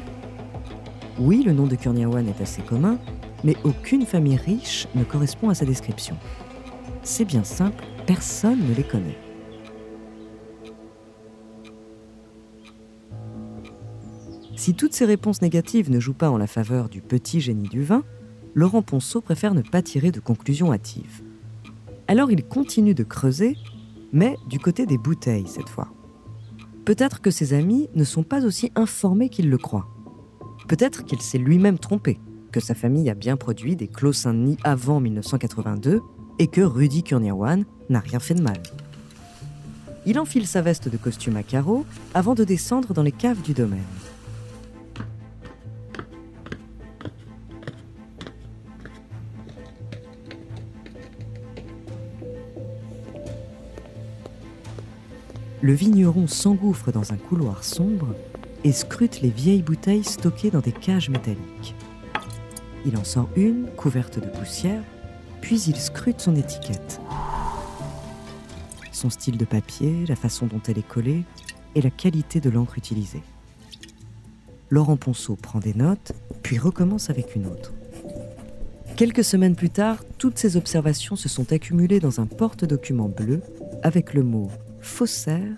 [1.20, 2.98] Oui, le nom de Kurniawan est assez commun,
[3.44, 6.18] mais aucune famille riche ne correspond à sa description.
[7.04, 9.18] C'est bien simple, personne ne les connaît.
[14.56, 17.84] Si toutes ces réponses négatives ne jouent pas en la faveur du petit génie du
[17.84, 18.04] vin,
[18.56, 21.24] Laurent Ponceau préfère ne pas tirer de conclusions hâtives.
[22.08, 23.58] Alors il continue de creuser,
[24.14, 25.90] mais du côté des bouteilles cette fois.
[26.86, 29.88] Peut-être que ses amis ne sont pas aussi informés qu'il le croit.
[30.70, 32.20] Peut-être qu'il s'est lui-même trompé,
[32.54, 36.02] que sa famille a bien produit des Clos Saint-Denis avant 1982
[36.40, 38.62] et que Rudy Kurniawan n'a rien fait de mal.
[40.06, 43.54] Il enfile sa veste de costume à carreaux avant de descendre dans les caves du
[43.54, 43.80] domaine.
[55.62, 58.14] Le vigneron s'engouffre dans un couloir sombre
[58.66, 61.74] et scrute les vieilles bouteilles stockées dans des cages métalliques.
[62.86, 64.84] Il en sort une, couverte de poussière,
[65.44, 67.02] puis il scrute son étiquette.
[68.94, 71.26] Son style de papier, la façon dont elle est collée
[71.76, 73.22] et la qualité de l'encre utilisée.
[74.70, 77.74] Laurent Ponceau prend des notes, puis recommence avec une autre.
[78.96, 83.42] Quelques semaines plus tard, toutes ces observations se sont accumulées dans un porte-document bleu
[83.84, 85.58] avec le mot faussaire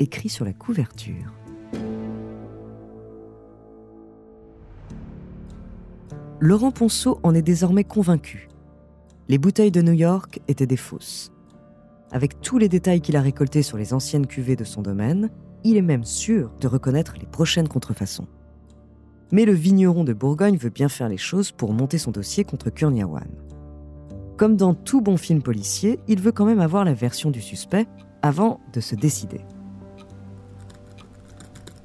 [0.00, 1.32] écrit sur la couverture.
[6.40, 8.48] Laurent Ponceau en est désormais convaincu.
[9.30, 11.32] Les bouteilles de New York étaient des fausses.
[12.12, 15.28] Avec tous les détails qu'il a récoltés sur les anciennes cuvées de son domaine,
[15.64, 18.26] il est même sûr de reconnaître les prochaines contrefaçons.
[19.30, 22.70] Mais le vigneron de Bourgogne veut bien faire les choses pour monter son dossier contre
[22.70, 23.28] Kurniawan.
[24.38, 27.86] Comme dans tout bon film policier, il veut quand même avoir la version du suspect
[28.22, 29.42] avant de se décider.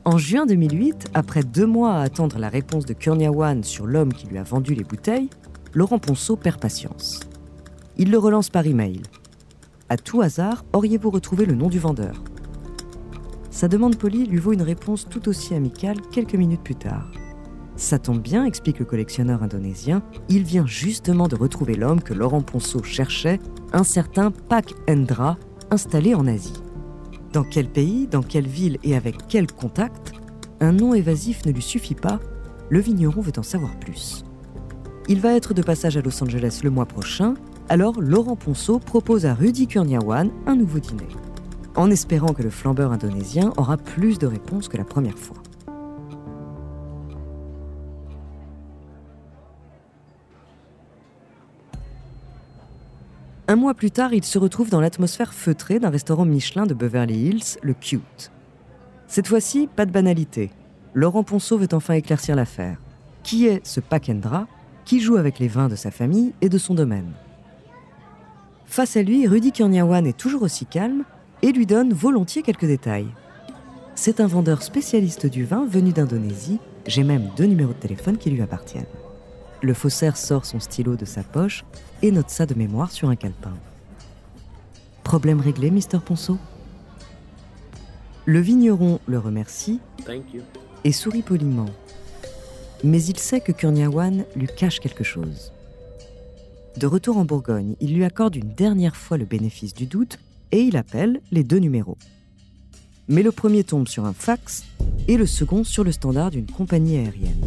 [0.05, 4.27] En juin 2008, après deux mois à attendre la réponse de Kurniawan sur l'homme qui
[4.27, 5.29] lui a vendu les bouteilles,
[5.73, 7.19] Laurent Ponceau perd patience.
[7.97, 9.01] Il le relance par email.
[9.87, 12.23] À tout hasard, auriez-vous retrouvé le nom du vendeur?
[13.51, 17.11] Sa demande polie lui vaut une réponse tout aussi amicale quelques minutes plus tard.
[17.75, 22.41] Ça tombe bien, explique le collectionneur indonésien, il vient justement de retrouver l'homme que Laurent
[22.41, 23.39] Ponceau cherchait,
[23.73, 25.37] un certain Pak Endra,
[25.69, 26.61] installé en Asie.
[27.31, 30.13] Dans quel pays, dans quelle ville et avec quel contact?
[30.59, 32.19] Un nom évasif ne lui suffit pas,
[32.69, 34.23] le vigneron veut en savoir plus.
[35.09, 37.35] Il va être de passage à Los Angeles le mois prochain,
[37.69, 41.07] alors Laurent Ponceau propose à Rudy Kurniawan un nouveau dîner,
[41.75, 45.37] en espérant que le flambeur indonésien aura plus de réponses que la première fois.
[53.47, 57.27] Un mois plus tard, il se retrouve dans l'atmosphère feutrée d'un restaurant Michelin de Beverly
[57.27, 58.31] Hills, le Cute.
[59.07, 60.49] Cette fois-ci, pas de banalité.
[60.93, 62.77] Laurent Ponceau veut enfin éclaircir l'affaire.
[63.21, 64.47] Qui est ce Pakendra
[64.85, 67.11] qui joue avec les vins de sa famille et de son domaine?
[68.73, 71.03] Face à lui, Rudy Kurniawan est toujours aussi calme
[71.43, 73.05] et lui donne volontiers quelques détails.
[73.93, 76.57] C'est un vendeur spécialiste du vin venu d'Indonésie.
[76.87, 78.87] J'ai même deux numéros de téléphone qui lui appartiennent.
[79.61, 81.65] Le faussaire sort son stylo de sa poche
[82.01, 83.53] et note ça de mémoire sur un calepin.
[85.03, 86.39] Problème réglé, Mister Ponceau?
[88.25, 89.81] Le vigneron le remercie
[90.83, 91.69] et sourit poliment.
[92.83, 95.52] Mais il sait que Kurniawan lui cache quelque chose.
[96.77, 100.17] De retour en Bourgogne, il lui accorde une dernière fois le bénéfice du doute
[100.51, 101.97] et il appelle les deux numéros.
[103.07, 104.63] Mais le premier tombe sur un fax
[105.07, 107.45] et le second sur le standard d'une compagnie aérienne.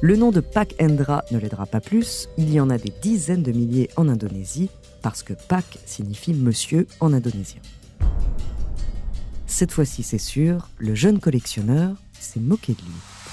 [0.00, 3.42] Le nom de Pak Endra ne l'aidera pas plus, il y en a des dizaines
[3.42, 4.70] de milliers en Indonésie,
[5.02, 7.60] parce que Pak signifie monsieur en indonésien.
[9.46, 13.25] Cette fois-ci, c'est sûr, le jeune collectionneur s'est moqué de lui.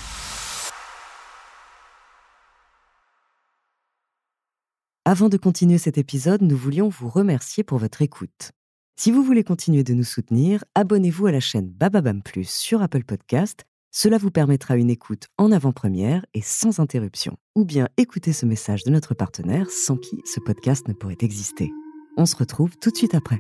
[5.06, 8.52] Avant de continuer cet épisode, nous voulions vous remercier pour votre écoute.
[8.96, 13.04] Si vous voulez continuer de nous soutenir, abonnez-vous à la chaîne Bababam Plus sur Apple
[13.04, 17.38] Podcast cela vous permettra une écoute en avant-première et sans interruption.
[17.54, 21.70] Ou bien écouter ce message de notre partenaire sans qui ce podcast ne pourrait exister.
[22.18, 23.38] On se retrouve tout de suite après.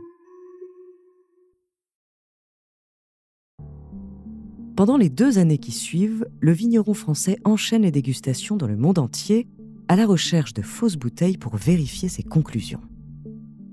[4.76, 9.00] Pendant les deux années qui suivent, le vigneron français enchaîne les dégustations dans le monde
[9.00, 9.48] entier
[9.88, 12.82] à la recherche de fausses bouteilles pour vérifier ses conclusions.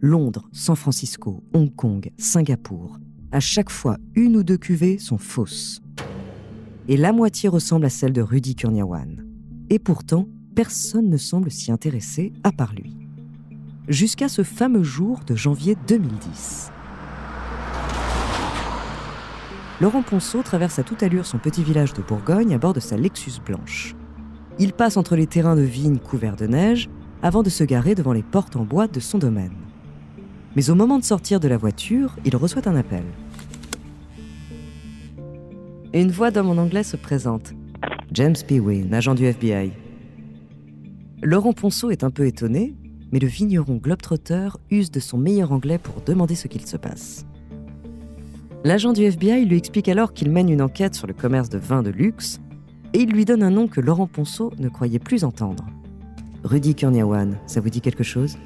[0.00, 2.98] Londres, San Francisco, Hong Kong, Singapour,
[3.32, 5.80] à chaque fois une ou deux cuvées sont fausses
[6.90, 9.24] et la moitié ressemble à celle de Rudy Kurniawan.
[9.68, 12.96] Et pourtant, personne ne semble s'y intéresser à part lui.
[13.86, 16.72] Jusqu'à ce fameux jour de janvier 2010.
[19.80, 22.96] Laurent Ponceau traverse à toute allure son petit village de Bourgogne à bord de sa
[22.96, 23.94] Lexus blanche.
[24.60, 26.88] Il passe entre les terrains de vignes couverts de neige
[27.22, 29.56] avant de se garer devant les portes en bois de son domaine.
[30.54, 33.04] Mais au moment de sortir de la voiture, il reçoit un appel
[35.92, 37.52] une voix d'homme en anglais se présente.
[38.12, 38.60] James P.
[38.60, 39.72] Wynne, agent du FBI.
[41.22, 42.74] Laurent Ponceau est un peu étonné,
[43.12, 47.26] mais le vigneron globetrotter use de son meilleur anglais pour demander ce qu'il se passe.
[48.64, 51.82] L'agent du FBI lui explique alors qu'il mène une enquête sur le commerce de vins
[51.82, 52.40] de luxe
[52.94, 55.66] et il lui donne un nom que Laurent Ponceau ne croyait plus entendre.
[56.44, 58.36] Rudy Kurniawan, ça vous dit quelque chose?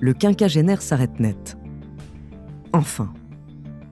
[0.00, 1.56] Le quinquagénaire s'arrête net.
[2.72, 3.12] Enfin,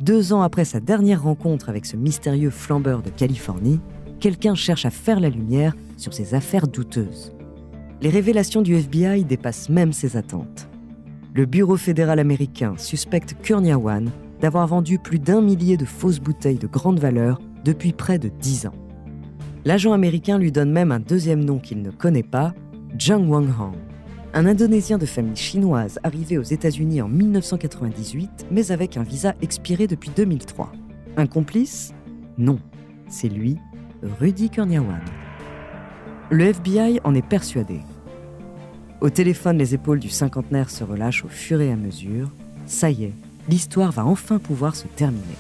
[0.01, 3.81] deux ans après sa dernière rencontre avec ce mystérieux flambeur de Californie,
[4.21, 7.33] quelqu'un cherche à faire la lumière sur ses affaires douteuses.
[8.01, 10.69] Les révélations du FBI dépassent même ses attentes.
[11.35, 16.67] Le Bureau fédéral américain suspecte Kurniawan d'avoir vendu plus d'un millier de fausses bouteilles de
[16.67, 18.75] grande valeur depuis près de dix ans.
[19.65, 22.55] L'agent américain lui donne même un deuxième nom qu'il ne connaît pas,
[22.99, 23.75] Zhang Wanghang
[24.35, 29.87] un Indonésien de famille chinoise arrivé aux États-Unis en 1998, mais avec un visa expiré
[29.87, 30.73] depuis 2003.
[31.19, 31.93] Un complice?
[32.39, 32.59] Non,
[33.09, 33.59] c'est lui,
[34.21, 35.03] Rudy Kurniawan.
[36.31, 37.81] Le FBI en est persuadé.
[39.03, 42.31] Au téléphone, les épaules du cinquantenaire se relâchent au fur et à mesure.
[42.65, 43.15] Ça y est,
[43.51, 45.37] l'histoire va enfin pouvoir se terminer.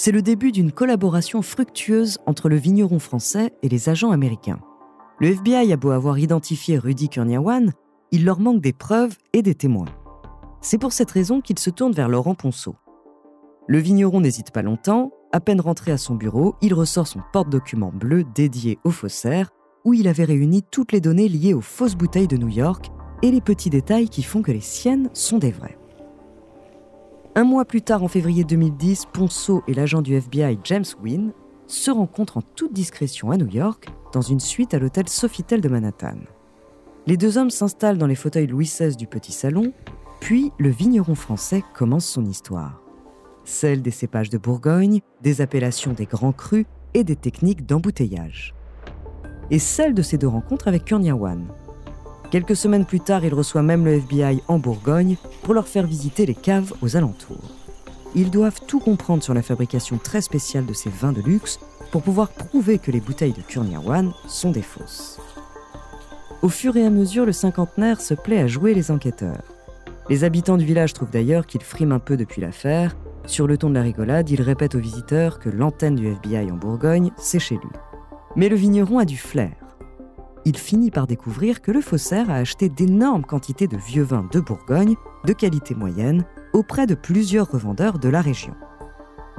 [0.00, 4.60] C'est le début d'une collaboration fructueuse entre le vigneron français et les agents américains.
[5.18, 7.72] Le FBI a beau avoir identifié Rudy Kurniawan,
[8.12, 9.88] il leur manque des preuves et des témoins.
[10.60, 12.76] C'est pour cette raison qu'il se tourne vers Laurent Ponceau.
[13.66, 17.90] Le vigneron n'hésite pas longtemps, à peine rentré à son bureau, il ressort son porte-document
[17.92, 19.50] bleu dédié au faussaire,
[19.84, 23.32] où il avait réuni toutes les données liées aux fausses bouteilles de New York et
[23.32, 25.76] les petits détails qui font que les siennes sont des vraies.
[27.38, 31.32] Un mois plus tard, en février 2010, Ponceau et l'agent du FBI James Wynne
[31.68, 35.68] se rencontrent en toute discrétion à New York, dans une suite à l'hôtel Sofitel de
[35.68, 36.16] Manhattan.
[37.06, 39.72] Les deux hommes s'installent dans les fauteuils Louis XVI du petit salon,
[40.18, 42.82] puis le vigneron français commence son histoire.
[43.44, 48.52] Celle des cépages de Bourgogne, des appellations des grands crus et des techniques d'embouteillage.
[49.52, 51.46] Et celle de ces deux rencontres avec Kurniawan.
[52.30, 56.26] Quelques semaines plus tard, il reçoit même le FBI en Bourgogne pour leur faire visiter
[56.26, 57.54] les caves aux alentours.
[58.14, 61.58] Ils doivent tout comprendre sur la fabrication très spéciale de ces vins de luxe
[61.90, 65.18] pour pouvoir prouver que les bouteilles de Kurniawan sont des fausses.
[66.42, 69.42] Au fur et à mesure, le cinquantenaire se plaît à jouer les enquêteurs.
[70.10, 72.94] Les habitants du village trouvent d'ailleurs qu'il frime un peu depuis l'affaire.
[73.26, 76.56] Sur le ton de la rigolade, il répète aux visiteurs que l'antenne du FBI en
[76.56, 77.70] Bourgogne, c'est chez lui.
[78.36, 79.67] Mais le vigneron a du flair.
[80.44, 84.40] Il finit par découvrir que le faussaire a acheté d'énormes quantités de vieux vins de
[84.40, 88.54] Bourgogne, de qualité moyenne, auprès de plusieurs revendeurs de la région.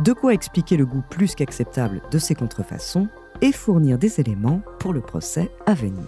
[0.03, 3.07] De quoi expliquer le goût plus qu'acceptable de ces contrefaçons
[3.41, 6.03] et fournir des éléments pour le procès à venir.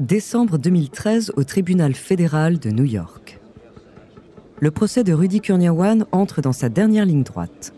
[0.00, 3.40] Décembre 2013 au tribunal fédéral de New York.
[4.60, 7.72] Le procès de Rudy Kurniawan entre dans sa dernière ligne droite.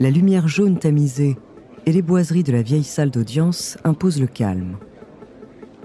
[0.00, 1.36] La lumière jaune tamisée
[1.84, 4.78] et les boiseries de la vieille salle d'audience imposent le calme.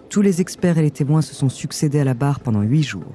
[0.08, 3.14] Tous les experts et les témoins se sont succédés à la barre pendant huit jours.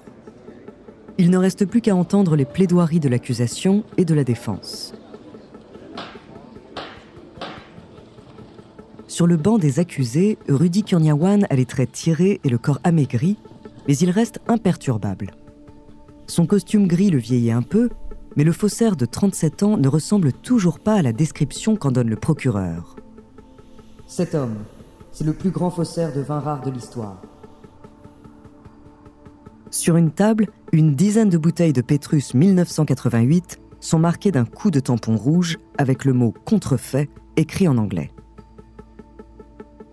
[1.17, 4.93] Il ne reste plus qu'à entendre les plaidoiries de l'accusation et de la défense.
[9.09, 13.39] Sur le banc des accusés, Rudy Kurniawan a les traits tirés et le corps amaigri,
[13.89, 15.31] mais il reste imperturbable.
[16.27, 17.89] Son costume gris le vieillit un peu,
[18.37, 22.09] mais le faussaire de 37 ans ne ressemble toujours pas à la description qu'en donne
[22.09, 22.97] le procureur.
[24.07, 24.57] Cet homme,
[25.13, 27.21] c'est le plus grand faussaire de vin rare de l'histoire.
[29.71, 34.81] Sur une table, une dizaine de bouteilles de Pétrus 1988 sont marquées d'un coup de
[34.81, 38.11] tampon rouge avec le mot contrefait écrit en anglais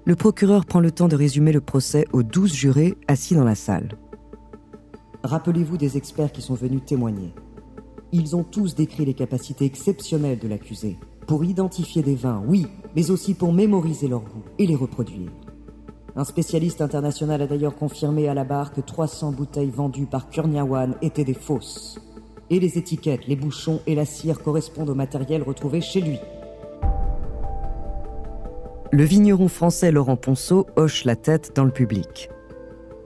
[0.08, 3.56] le procureur prend le temps de résumer le procès aux douze jurés assis dans la
[3.56, 3.89] salle.
[5.21, 7.34] Rappelez-vous des experts qui sont venus témoigner.
[8.13, 12.65] Ils ont tous décrit les capacités exceptionnelles de l'accusé pour identifier des vins, oui,
[12.96, 15.30] mais aussi pour mémoriser leur goût et les reproduire.
[16.15, 20.96] Un spécialiste international a d'ailleurs confirmé à la barre que 300 bouteilles vendues par Kurniawan
[21.02, 22.00] étaient des fausses.
[22.50, 26.17] Et les étiquettes, les bouchons et la cire correspondent au matériel retrouvé chez lui.
[28.93, 32.30] Le vigneron français Laurent Ponceau hoche la tête dans le public.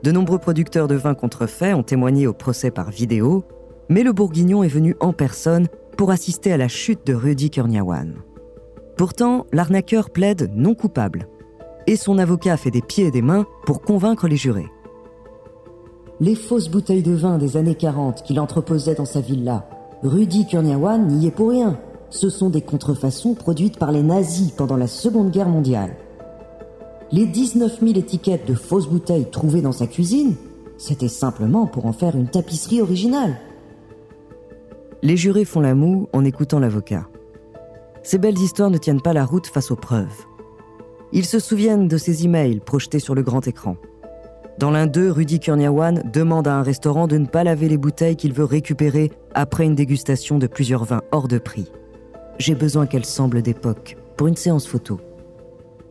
[0.04, 3.44] De nombreux producteurs de vins contrefaits ont témoigné au procès par vidéo,
[3.92, 8.16] mais le bourguignon est venu en personne pour assister à la chute de Rudy Kurniawan.
[8.98, 11.28] Pourtant, l'arnaqueur plaide non coupable,
[11.86, 14.70] et son avocat fait des pieds et des mains pour convaincre les jurés.
[16.22, 19.68] Les fausses bouteilles de vin des années 40 qu'il entreposait dans sa villa,
[20.02, 21.78] Rudy Kurniawan n'y est pour rien
[22.12, 25.96] ce sont des contrefaçons produites par les nazis pendant la Seconde Guerre mondiale.
[27.12, 30.36] Les 19 000 étiquettes de fausses bouteilles trouvées dans sa cuisine,
[30.78, 33.38] c'était simplement pour en faire une tapisserie originale.
[35.04, 37.08] Les jurés font la moue en écoutant l'avocat.
[38.04, 40.26] Ces belles histoires ne tiennent pas la route face aux preuves.
[41.12, 43.78] Ils se souviennent de ces emails projetés sur le grand écran.
[44.60, 48.16] Dans l'un d'eux, Rudy Kurniawan demande à un restaurant de ne pas laver les bouteilles
[48.16, 51.72] qu'il veut récupérer après une dégustation de plusieurs vins hors de prix.
[52.38, 55.00] J'ai besoin qu'elle semble d'époque, pour une séance photo.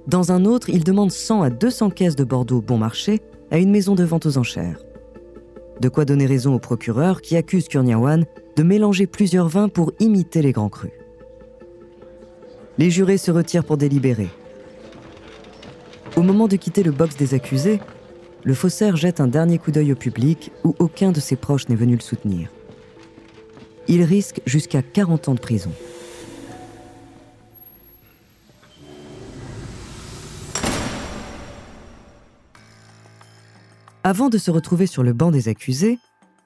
[0.06, 3.72] Dans un autre, il demande 100 à 200 caisses de Bordeaux bon marché à une
[3.72, 4.84] maison de vente aux enchères.
[5.80, 8.24] De quoi donner raison au procureur qui accuse Kurniawan
[8.56, 10.92] de mélanger plusieurs vins pour imiter les grands crus.
[12.78, 14.28] Les jurés se retirent pour délibérer.
[16.16, 17.80] Au moment de quitter le box des accusés,
[18.44, 21.76] le faussaire jette un dernier coup d'œil au public où aucun de ses proches n'est
[21.76, 22.48] venu le soutenir.
[23.88, 25.70] Il risque jusqu'à 40 ans de prison.
[34.02, 35.98] Avant de se retrouver sur le banc des accusés,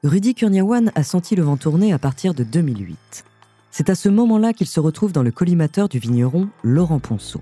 [0.05, 3.25] Rudy Kurniawan a senti le vent tourner à partir de 2008.
[3.71, 7.41] C'est à ce moment-là qu'il se retrouve dans le collimateur du vigneron Laurent Ponceau.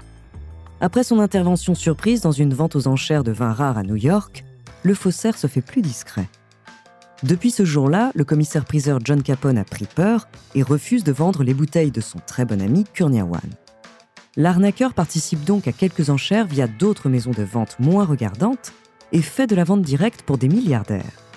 [0.80, 4.44] Après son intervention surprise dans une vente aux enchères de vins rares à New York,
[4.84, 6.28] le faussaire se fait plus discret.
[7.24, 11.54] Depuis ce jour-là, le commissaire-priseur John Capone a pris peur et refuse de vendre les
[11.54, 13.40] bouteilles de son très bon ami Kurniawan.
[14.36, 18.72] L'arnaqueur participe donc à quelques enchères via d'autres maisons de vente moins regardantes
[19.10, 21.31] et fait de la vente directe pour des milliardaires.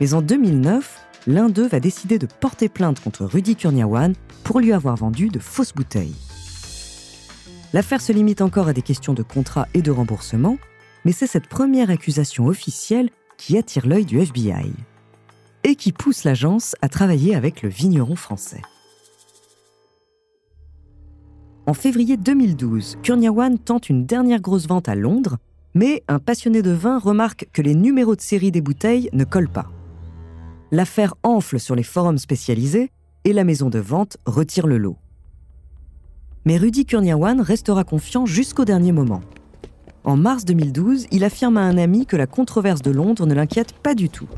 [0.00, 4.72] Mais en 2009, l'un d'eux va décider de porter plainte contre Rudy Kurniawan pour lui
[4.72, 6.14] avoir vendu de fausses bouteilles.
[7.72, 10.56] L'affaire se limite encore à des questions de contrat et de remboursement,
[11.04, 14.72] mais c'est cette première accusation officielle qui attire l'œil du FBI
[15.64, 18.62] et qui pousse l'agence à travailler avec le vigneron français.
[21.66, 25.36] En février 2012, Kurniawan tente une dernière grosse vente à Londres,
[25.74, 29.50] mais un passionné de vin remarque que les numéros de série des bouteilles ne collent
[29.50, 29.68] pas.
[30.70, 32.90] L'affaire enfle sur les forums spécialisés
[33.24, 34.96] et la maison de vente retire le lot.
[36.44, 39.20] Mais Rudy Kurniawan restera confiant jusqu'au dernier moment.
[40.04, 43.72] En mars 2012, il affirme à un ami que la controverse de Londres ne l'inquiète
[43.72, 44.28] pas du tout.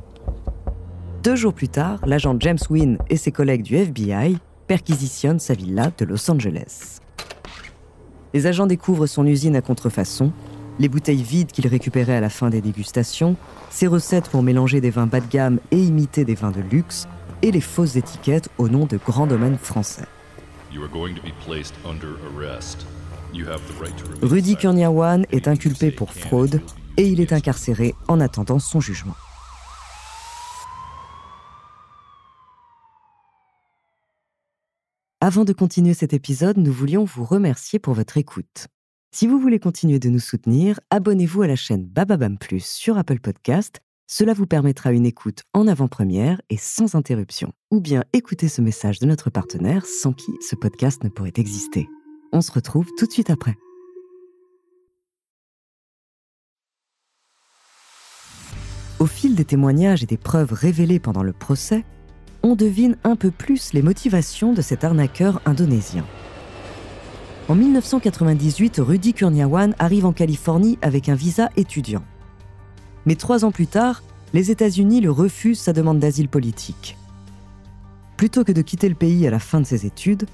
[1.23, 5.93] Deux jours plus tard, l'agent James Wynne et ses collègues du FBI perquisitionnent sa villa
[5.99, 7.01] de Los Angeles.
[8.33, 10.33] Les agents découvrent son usine à contrefaçon,
[10.81, 13.37] les bouteilles vides qu'il récupérait à la fin des dégustations,
[13.69, 17.07] ses recettes pour mélanger des vins bas de gamme et imiter des vins de luxe,
[17.43, 20.07] et les fausses étiquettes au nom de grands domaines français.
[24.23, 26.63] Rudy Kurniawan est inculpé pour fraude
[26.97, 29.15] et il est incarcéré en attendant son jugement.
[35.21, 38.69] Avant de continuer cet épisode, nous voulions vous remercier pour votre écoute.
[39.13, 43.19] Si vous voulez continuer de nous soutenir, abonnez-vous à la chaîne Bababam Plus sur Apple
[43.19, 43.81] Podcast.
[44.07, 47.53] Cela vous permettra une écoute en avant-première et sans interruption.
[47.73, 51.89] Ou bien écouter ce message de notre partenaire sans qui ce podcast ne pourrait exister.
[52.33, 53.57] On se retrouve tout de suite après.
[59.01, 61.85] Au fil des témoignages et des preuves révélées pendant le procès,
[62.45, 66.07] on devine un peu plus les motivations de cet arnaqueur indonésien.
[67.51, 72.05] En 1998, Rudy Kurniawan arrive en Californie avec un visa étudiant.
[73.07, 76.97] Mais trois ans plus tard, les États-Unis le refusent sa demande d'asile politique.
[78.17, 80.29] Plutôt que de quitter le pays à la fin de ses études,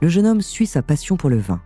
[0.00, 1.60] le jeune homme suit sa passion pour le vin.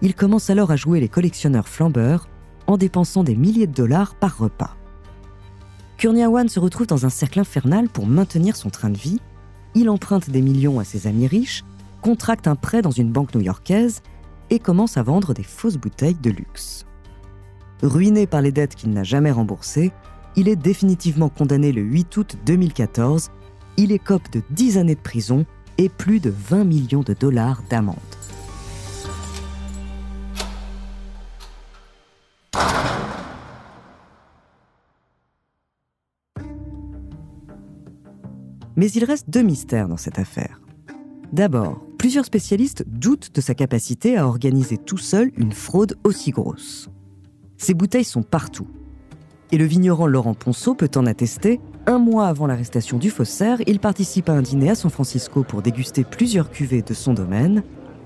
[0.00, 2.26] Il commence alors à jouer les collectionneurs flambeurs
[2.66, 4.74] en dépensant des milliers de dollars par repas.
[5.98, 9.20] Kurniawan se retrouve dans un cercle infernal pour maintenir son train de vie.
[9.76, 11.62] Il emprunte des millions à ses amis riches,
[12.02, 14.02] contracte un prêt dans une banque new-yorkaise
[14.50, 16.84] et commence à vendre des fausses bouteilles de luxe.
[17.82, 19.92] Ruiné par les dettes qu'il n'a jamais remboursées,
[20.36, 23.30] il est définitivement condamné le 8 août 2014.
[23.76, 25.46] Il écope de 10 années de prison
[25.78, 27.96] et plus de 20 millions de dollars d'amende.
[38.74, 40.60] Mais il reste deux mystères dans cette affaire.
[41.32, 46.88] D'abord, plusieurs spécialistes doutent de sa capacité à organiser tout seul une fraude aussi grosse.
[47.58, 48.66] Ces bouteilles sont partout.
[49.52, 51.60] Et le vigneron Laurent Ponceau peut en attester.
[51.86, 55.62] Un mois avant l'arrestation du faussaire, il participe à un dîner à San Francisco pour
[55.62, 57.62] déguster plusieurs cuvées de son domaine.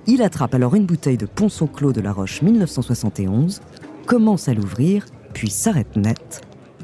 [0.06, 3.62] Il attrape alors une bouteille de Ponceau Clos de la Roche 1971,
[4.04, 6.42] commence à l'ouvrir, puis s'arrête net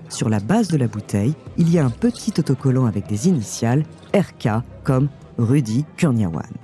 [0.08, 3.84] sur la base de la bouteille, il y a un petit autocollant avec des initiales
[4.14, 5.08] RK comme
[5.38, 6.61] Rudy Kurniawan.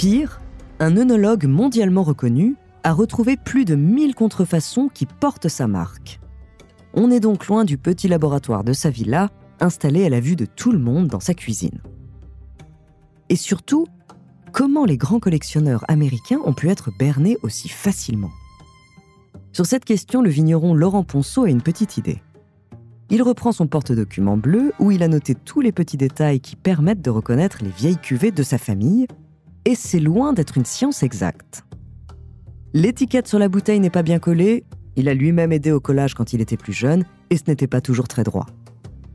[0.00, 0.40] Pire,
[0.78, 6.20] un œnologue mondialement reconnu a retrouvé plus de 1000 contrefaçons qui portent sa marque.
[6.94, 9.28] On est donc loin du petit laboratoire de sa villa,
[9.60, 11.82] installé à la vue de tout le monde dans sa cuisine.
[13.28, 13.86] Et surtout,
[14.52, 18.30] comment les grands collectionneurs américains ont pu être bernés aussi facilement?
[19.52, 22.22] Sur cette question, le vigneron Laurent Ponceau a une petite idée.
[23.10, 27.02] Il reprend son porte-document bleu où il a noté tous les petits détails qui permettent
[27.02, 29.06] de reconnaître les vieilles cuvées de sa famille,
[29.64, 31.64] et c'est loin d'être une science exacte.
[32.72, 34.64] L'étiquette sur la bouteille n'est pas bien collée,
[34.96, 37.80] il a lui-même aidé au collage quand il était plus jeune, et ce n'était pas
[37.80, 38.46] toujours très droit.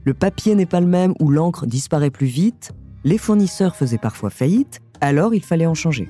[0.03, 2.71] Le papier n'est pas le même ou l'encre disparaît plus vite,
[3.03, 6.09] les fournisseurs faisaient parfois faillite, alors il fallait en changer.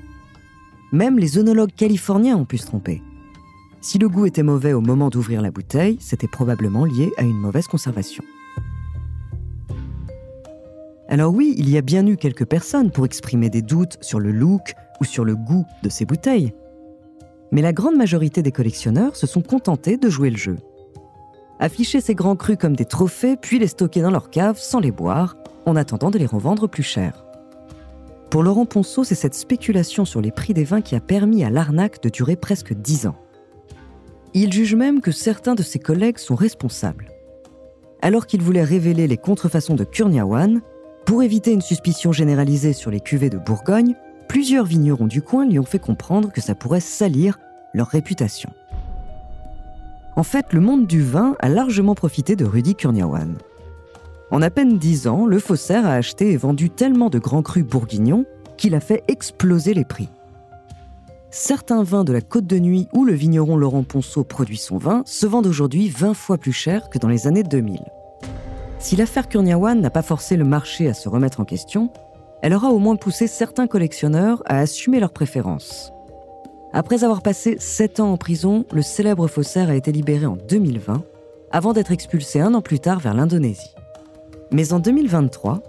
[0.91, 3.01] Même les œnologues californiens ont pu se tromper.
[3.81, 7.37] Si le goût était mauvais au moment d'ouvrir la bouteille, c'était probablement lié à une
[7.37, 8.23] mauvaise conservation.
[11.07, 14.31] Alors oui, il y a bien eu quelques personnes pour exprimer des doutes sur le
[14.31, 16.53] look ou sur le goût de ces bouteilles.
[17.51, 20.57] Mais la grande majorité des collectionneurs se sont contentés de jouer le jeu.
[21.59, 24.91] afficher ces grands crus comme des trophées, puis les stocker dans leur cave sans les
[24.91, 27.25] boire, en attendant de les revendre plus cher.
[28.29, 31.49] Pour Laurent Ponceau, c'est cette spéculation sur les prix des vins qui a permis à
[31.49, 33.15] l'arnaque de durer presque dix ans.
[34.33, 37.09] Il juge même que certains de ses collègues sont responsables.
[38.01, 40.61] Alors qu'il voulait révéler les contrefaçons de Kurniawan,
[41.05, 43.95] pour éviter une suspicion généralisée sur les cuvées de Bourgogne,
[44.27, 47.37] plusieurs vignerons du coin lui ont fait comprendre que ça pourrait salir
[47.73, 48.49] leur réputation.
[50.15, 53.35] En fait, le monde du vin a largement profité de Rudy Kurniawan.
[54.31, 57.63] En à peine dix ans, le faussaire a acheté et vendu tellement de grands crus
[57.63, 58.25] bourguignons
[58.57, 60.09] qu'il a fait exploser les prix.
[61.29, 65.03] Certains vins de la Côte de Nuit où le vigneron Laurent Ponceau produit son vin
[65.05, 67.81] se vendent aujourd'hui 20 fois plus cher que dans les années 2000.
[68.85, 71.89] Si l'affaire Kurniawan n'a pas forcé le marché à se remettre en question,
[72.43, 75.91] elle aura au moins poussé certains collectionneurs à assumer leurs préférences.
[76.71, 81.03] Après avoir passé 7 ans en prison, le célèbre faussaire a été libéré en 2020,
[81.49, 83.73] avant d'être expulsé un an plus tard vers l'Indonésie.
[84.51, 85.63] Mais en 2023,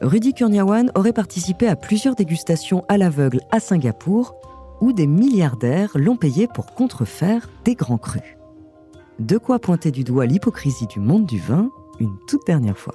[0.00, 4.34] Rudy Kurniawan aurait participé à plusieurs dégustations à l'aveugle à Singapour,
[4.80, 8.36] où des milliardaires l'ont payé pour contrefaire des grands crus.
[9.20, 12.94] De quoi pointer du doigt l'hypocrisie du monde du vin une toute dernière fois.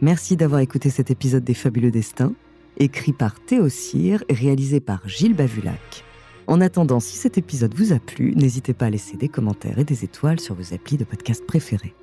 [0.00, 2.34] Merci d'avoir écouté cet épisode des Fabuleux Destins,
[2.76, 6.04] écrit par Théo Cyr réalisé par Gilles Bavulac.
[6.46, 9.84] En attendant, si cet épisode vous a plu, n'hésitez pas à laisser des commentaires et
[9.84, 11.94] des étoiles sur vos applis de podcast préférés.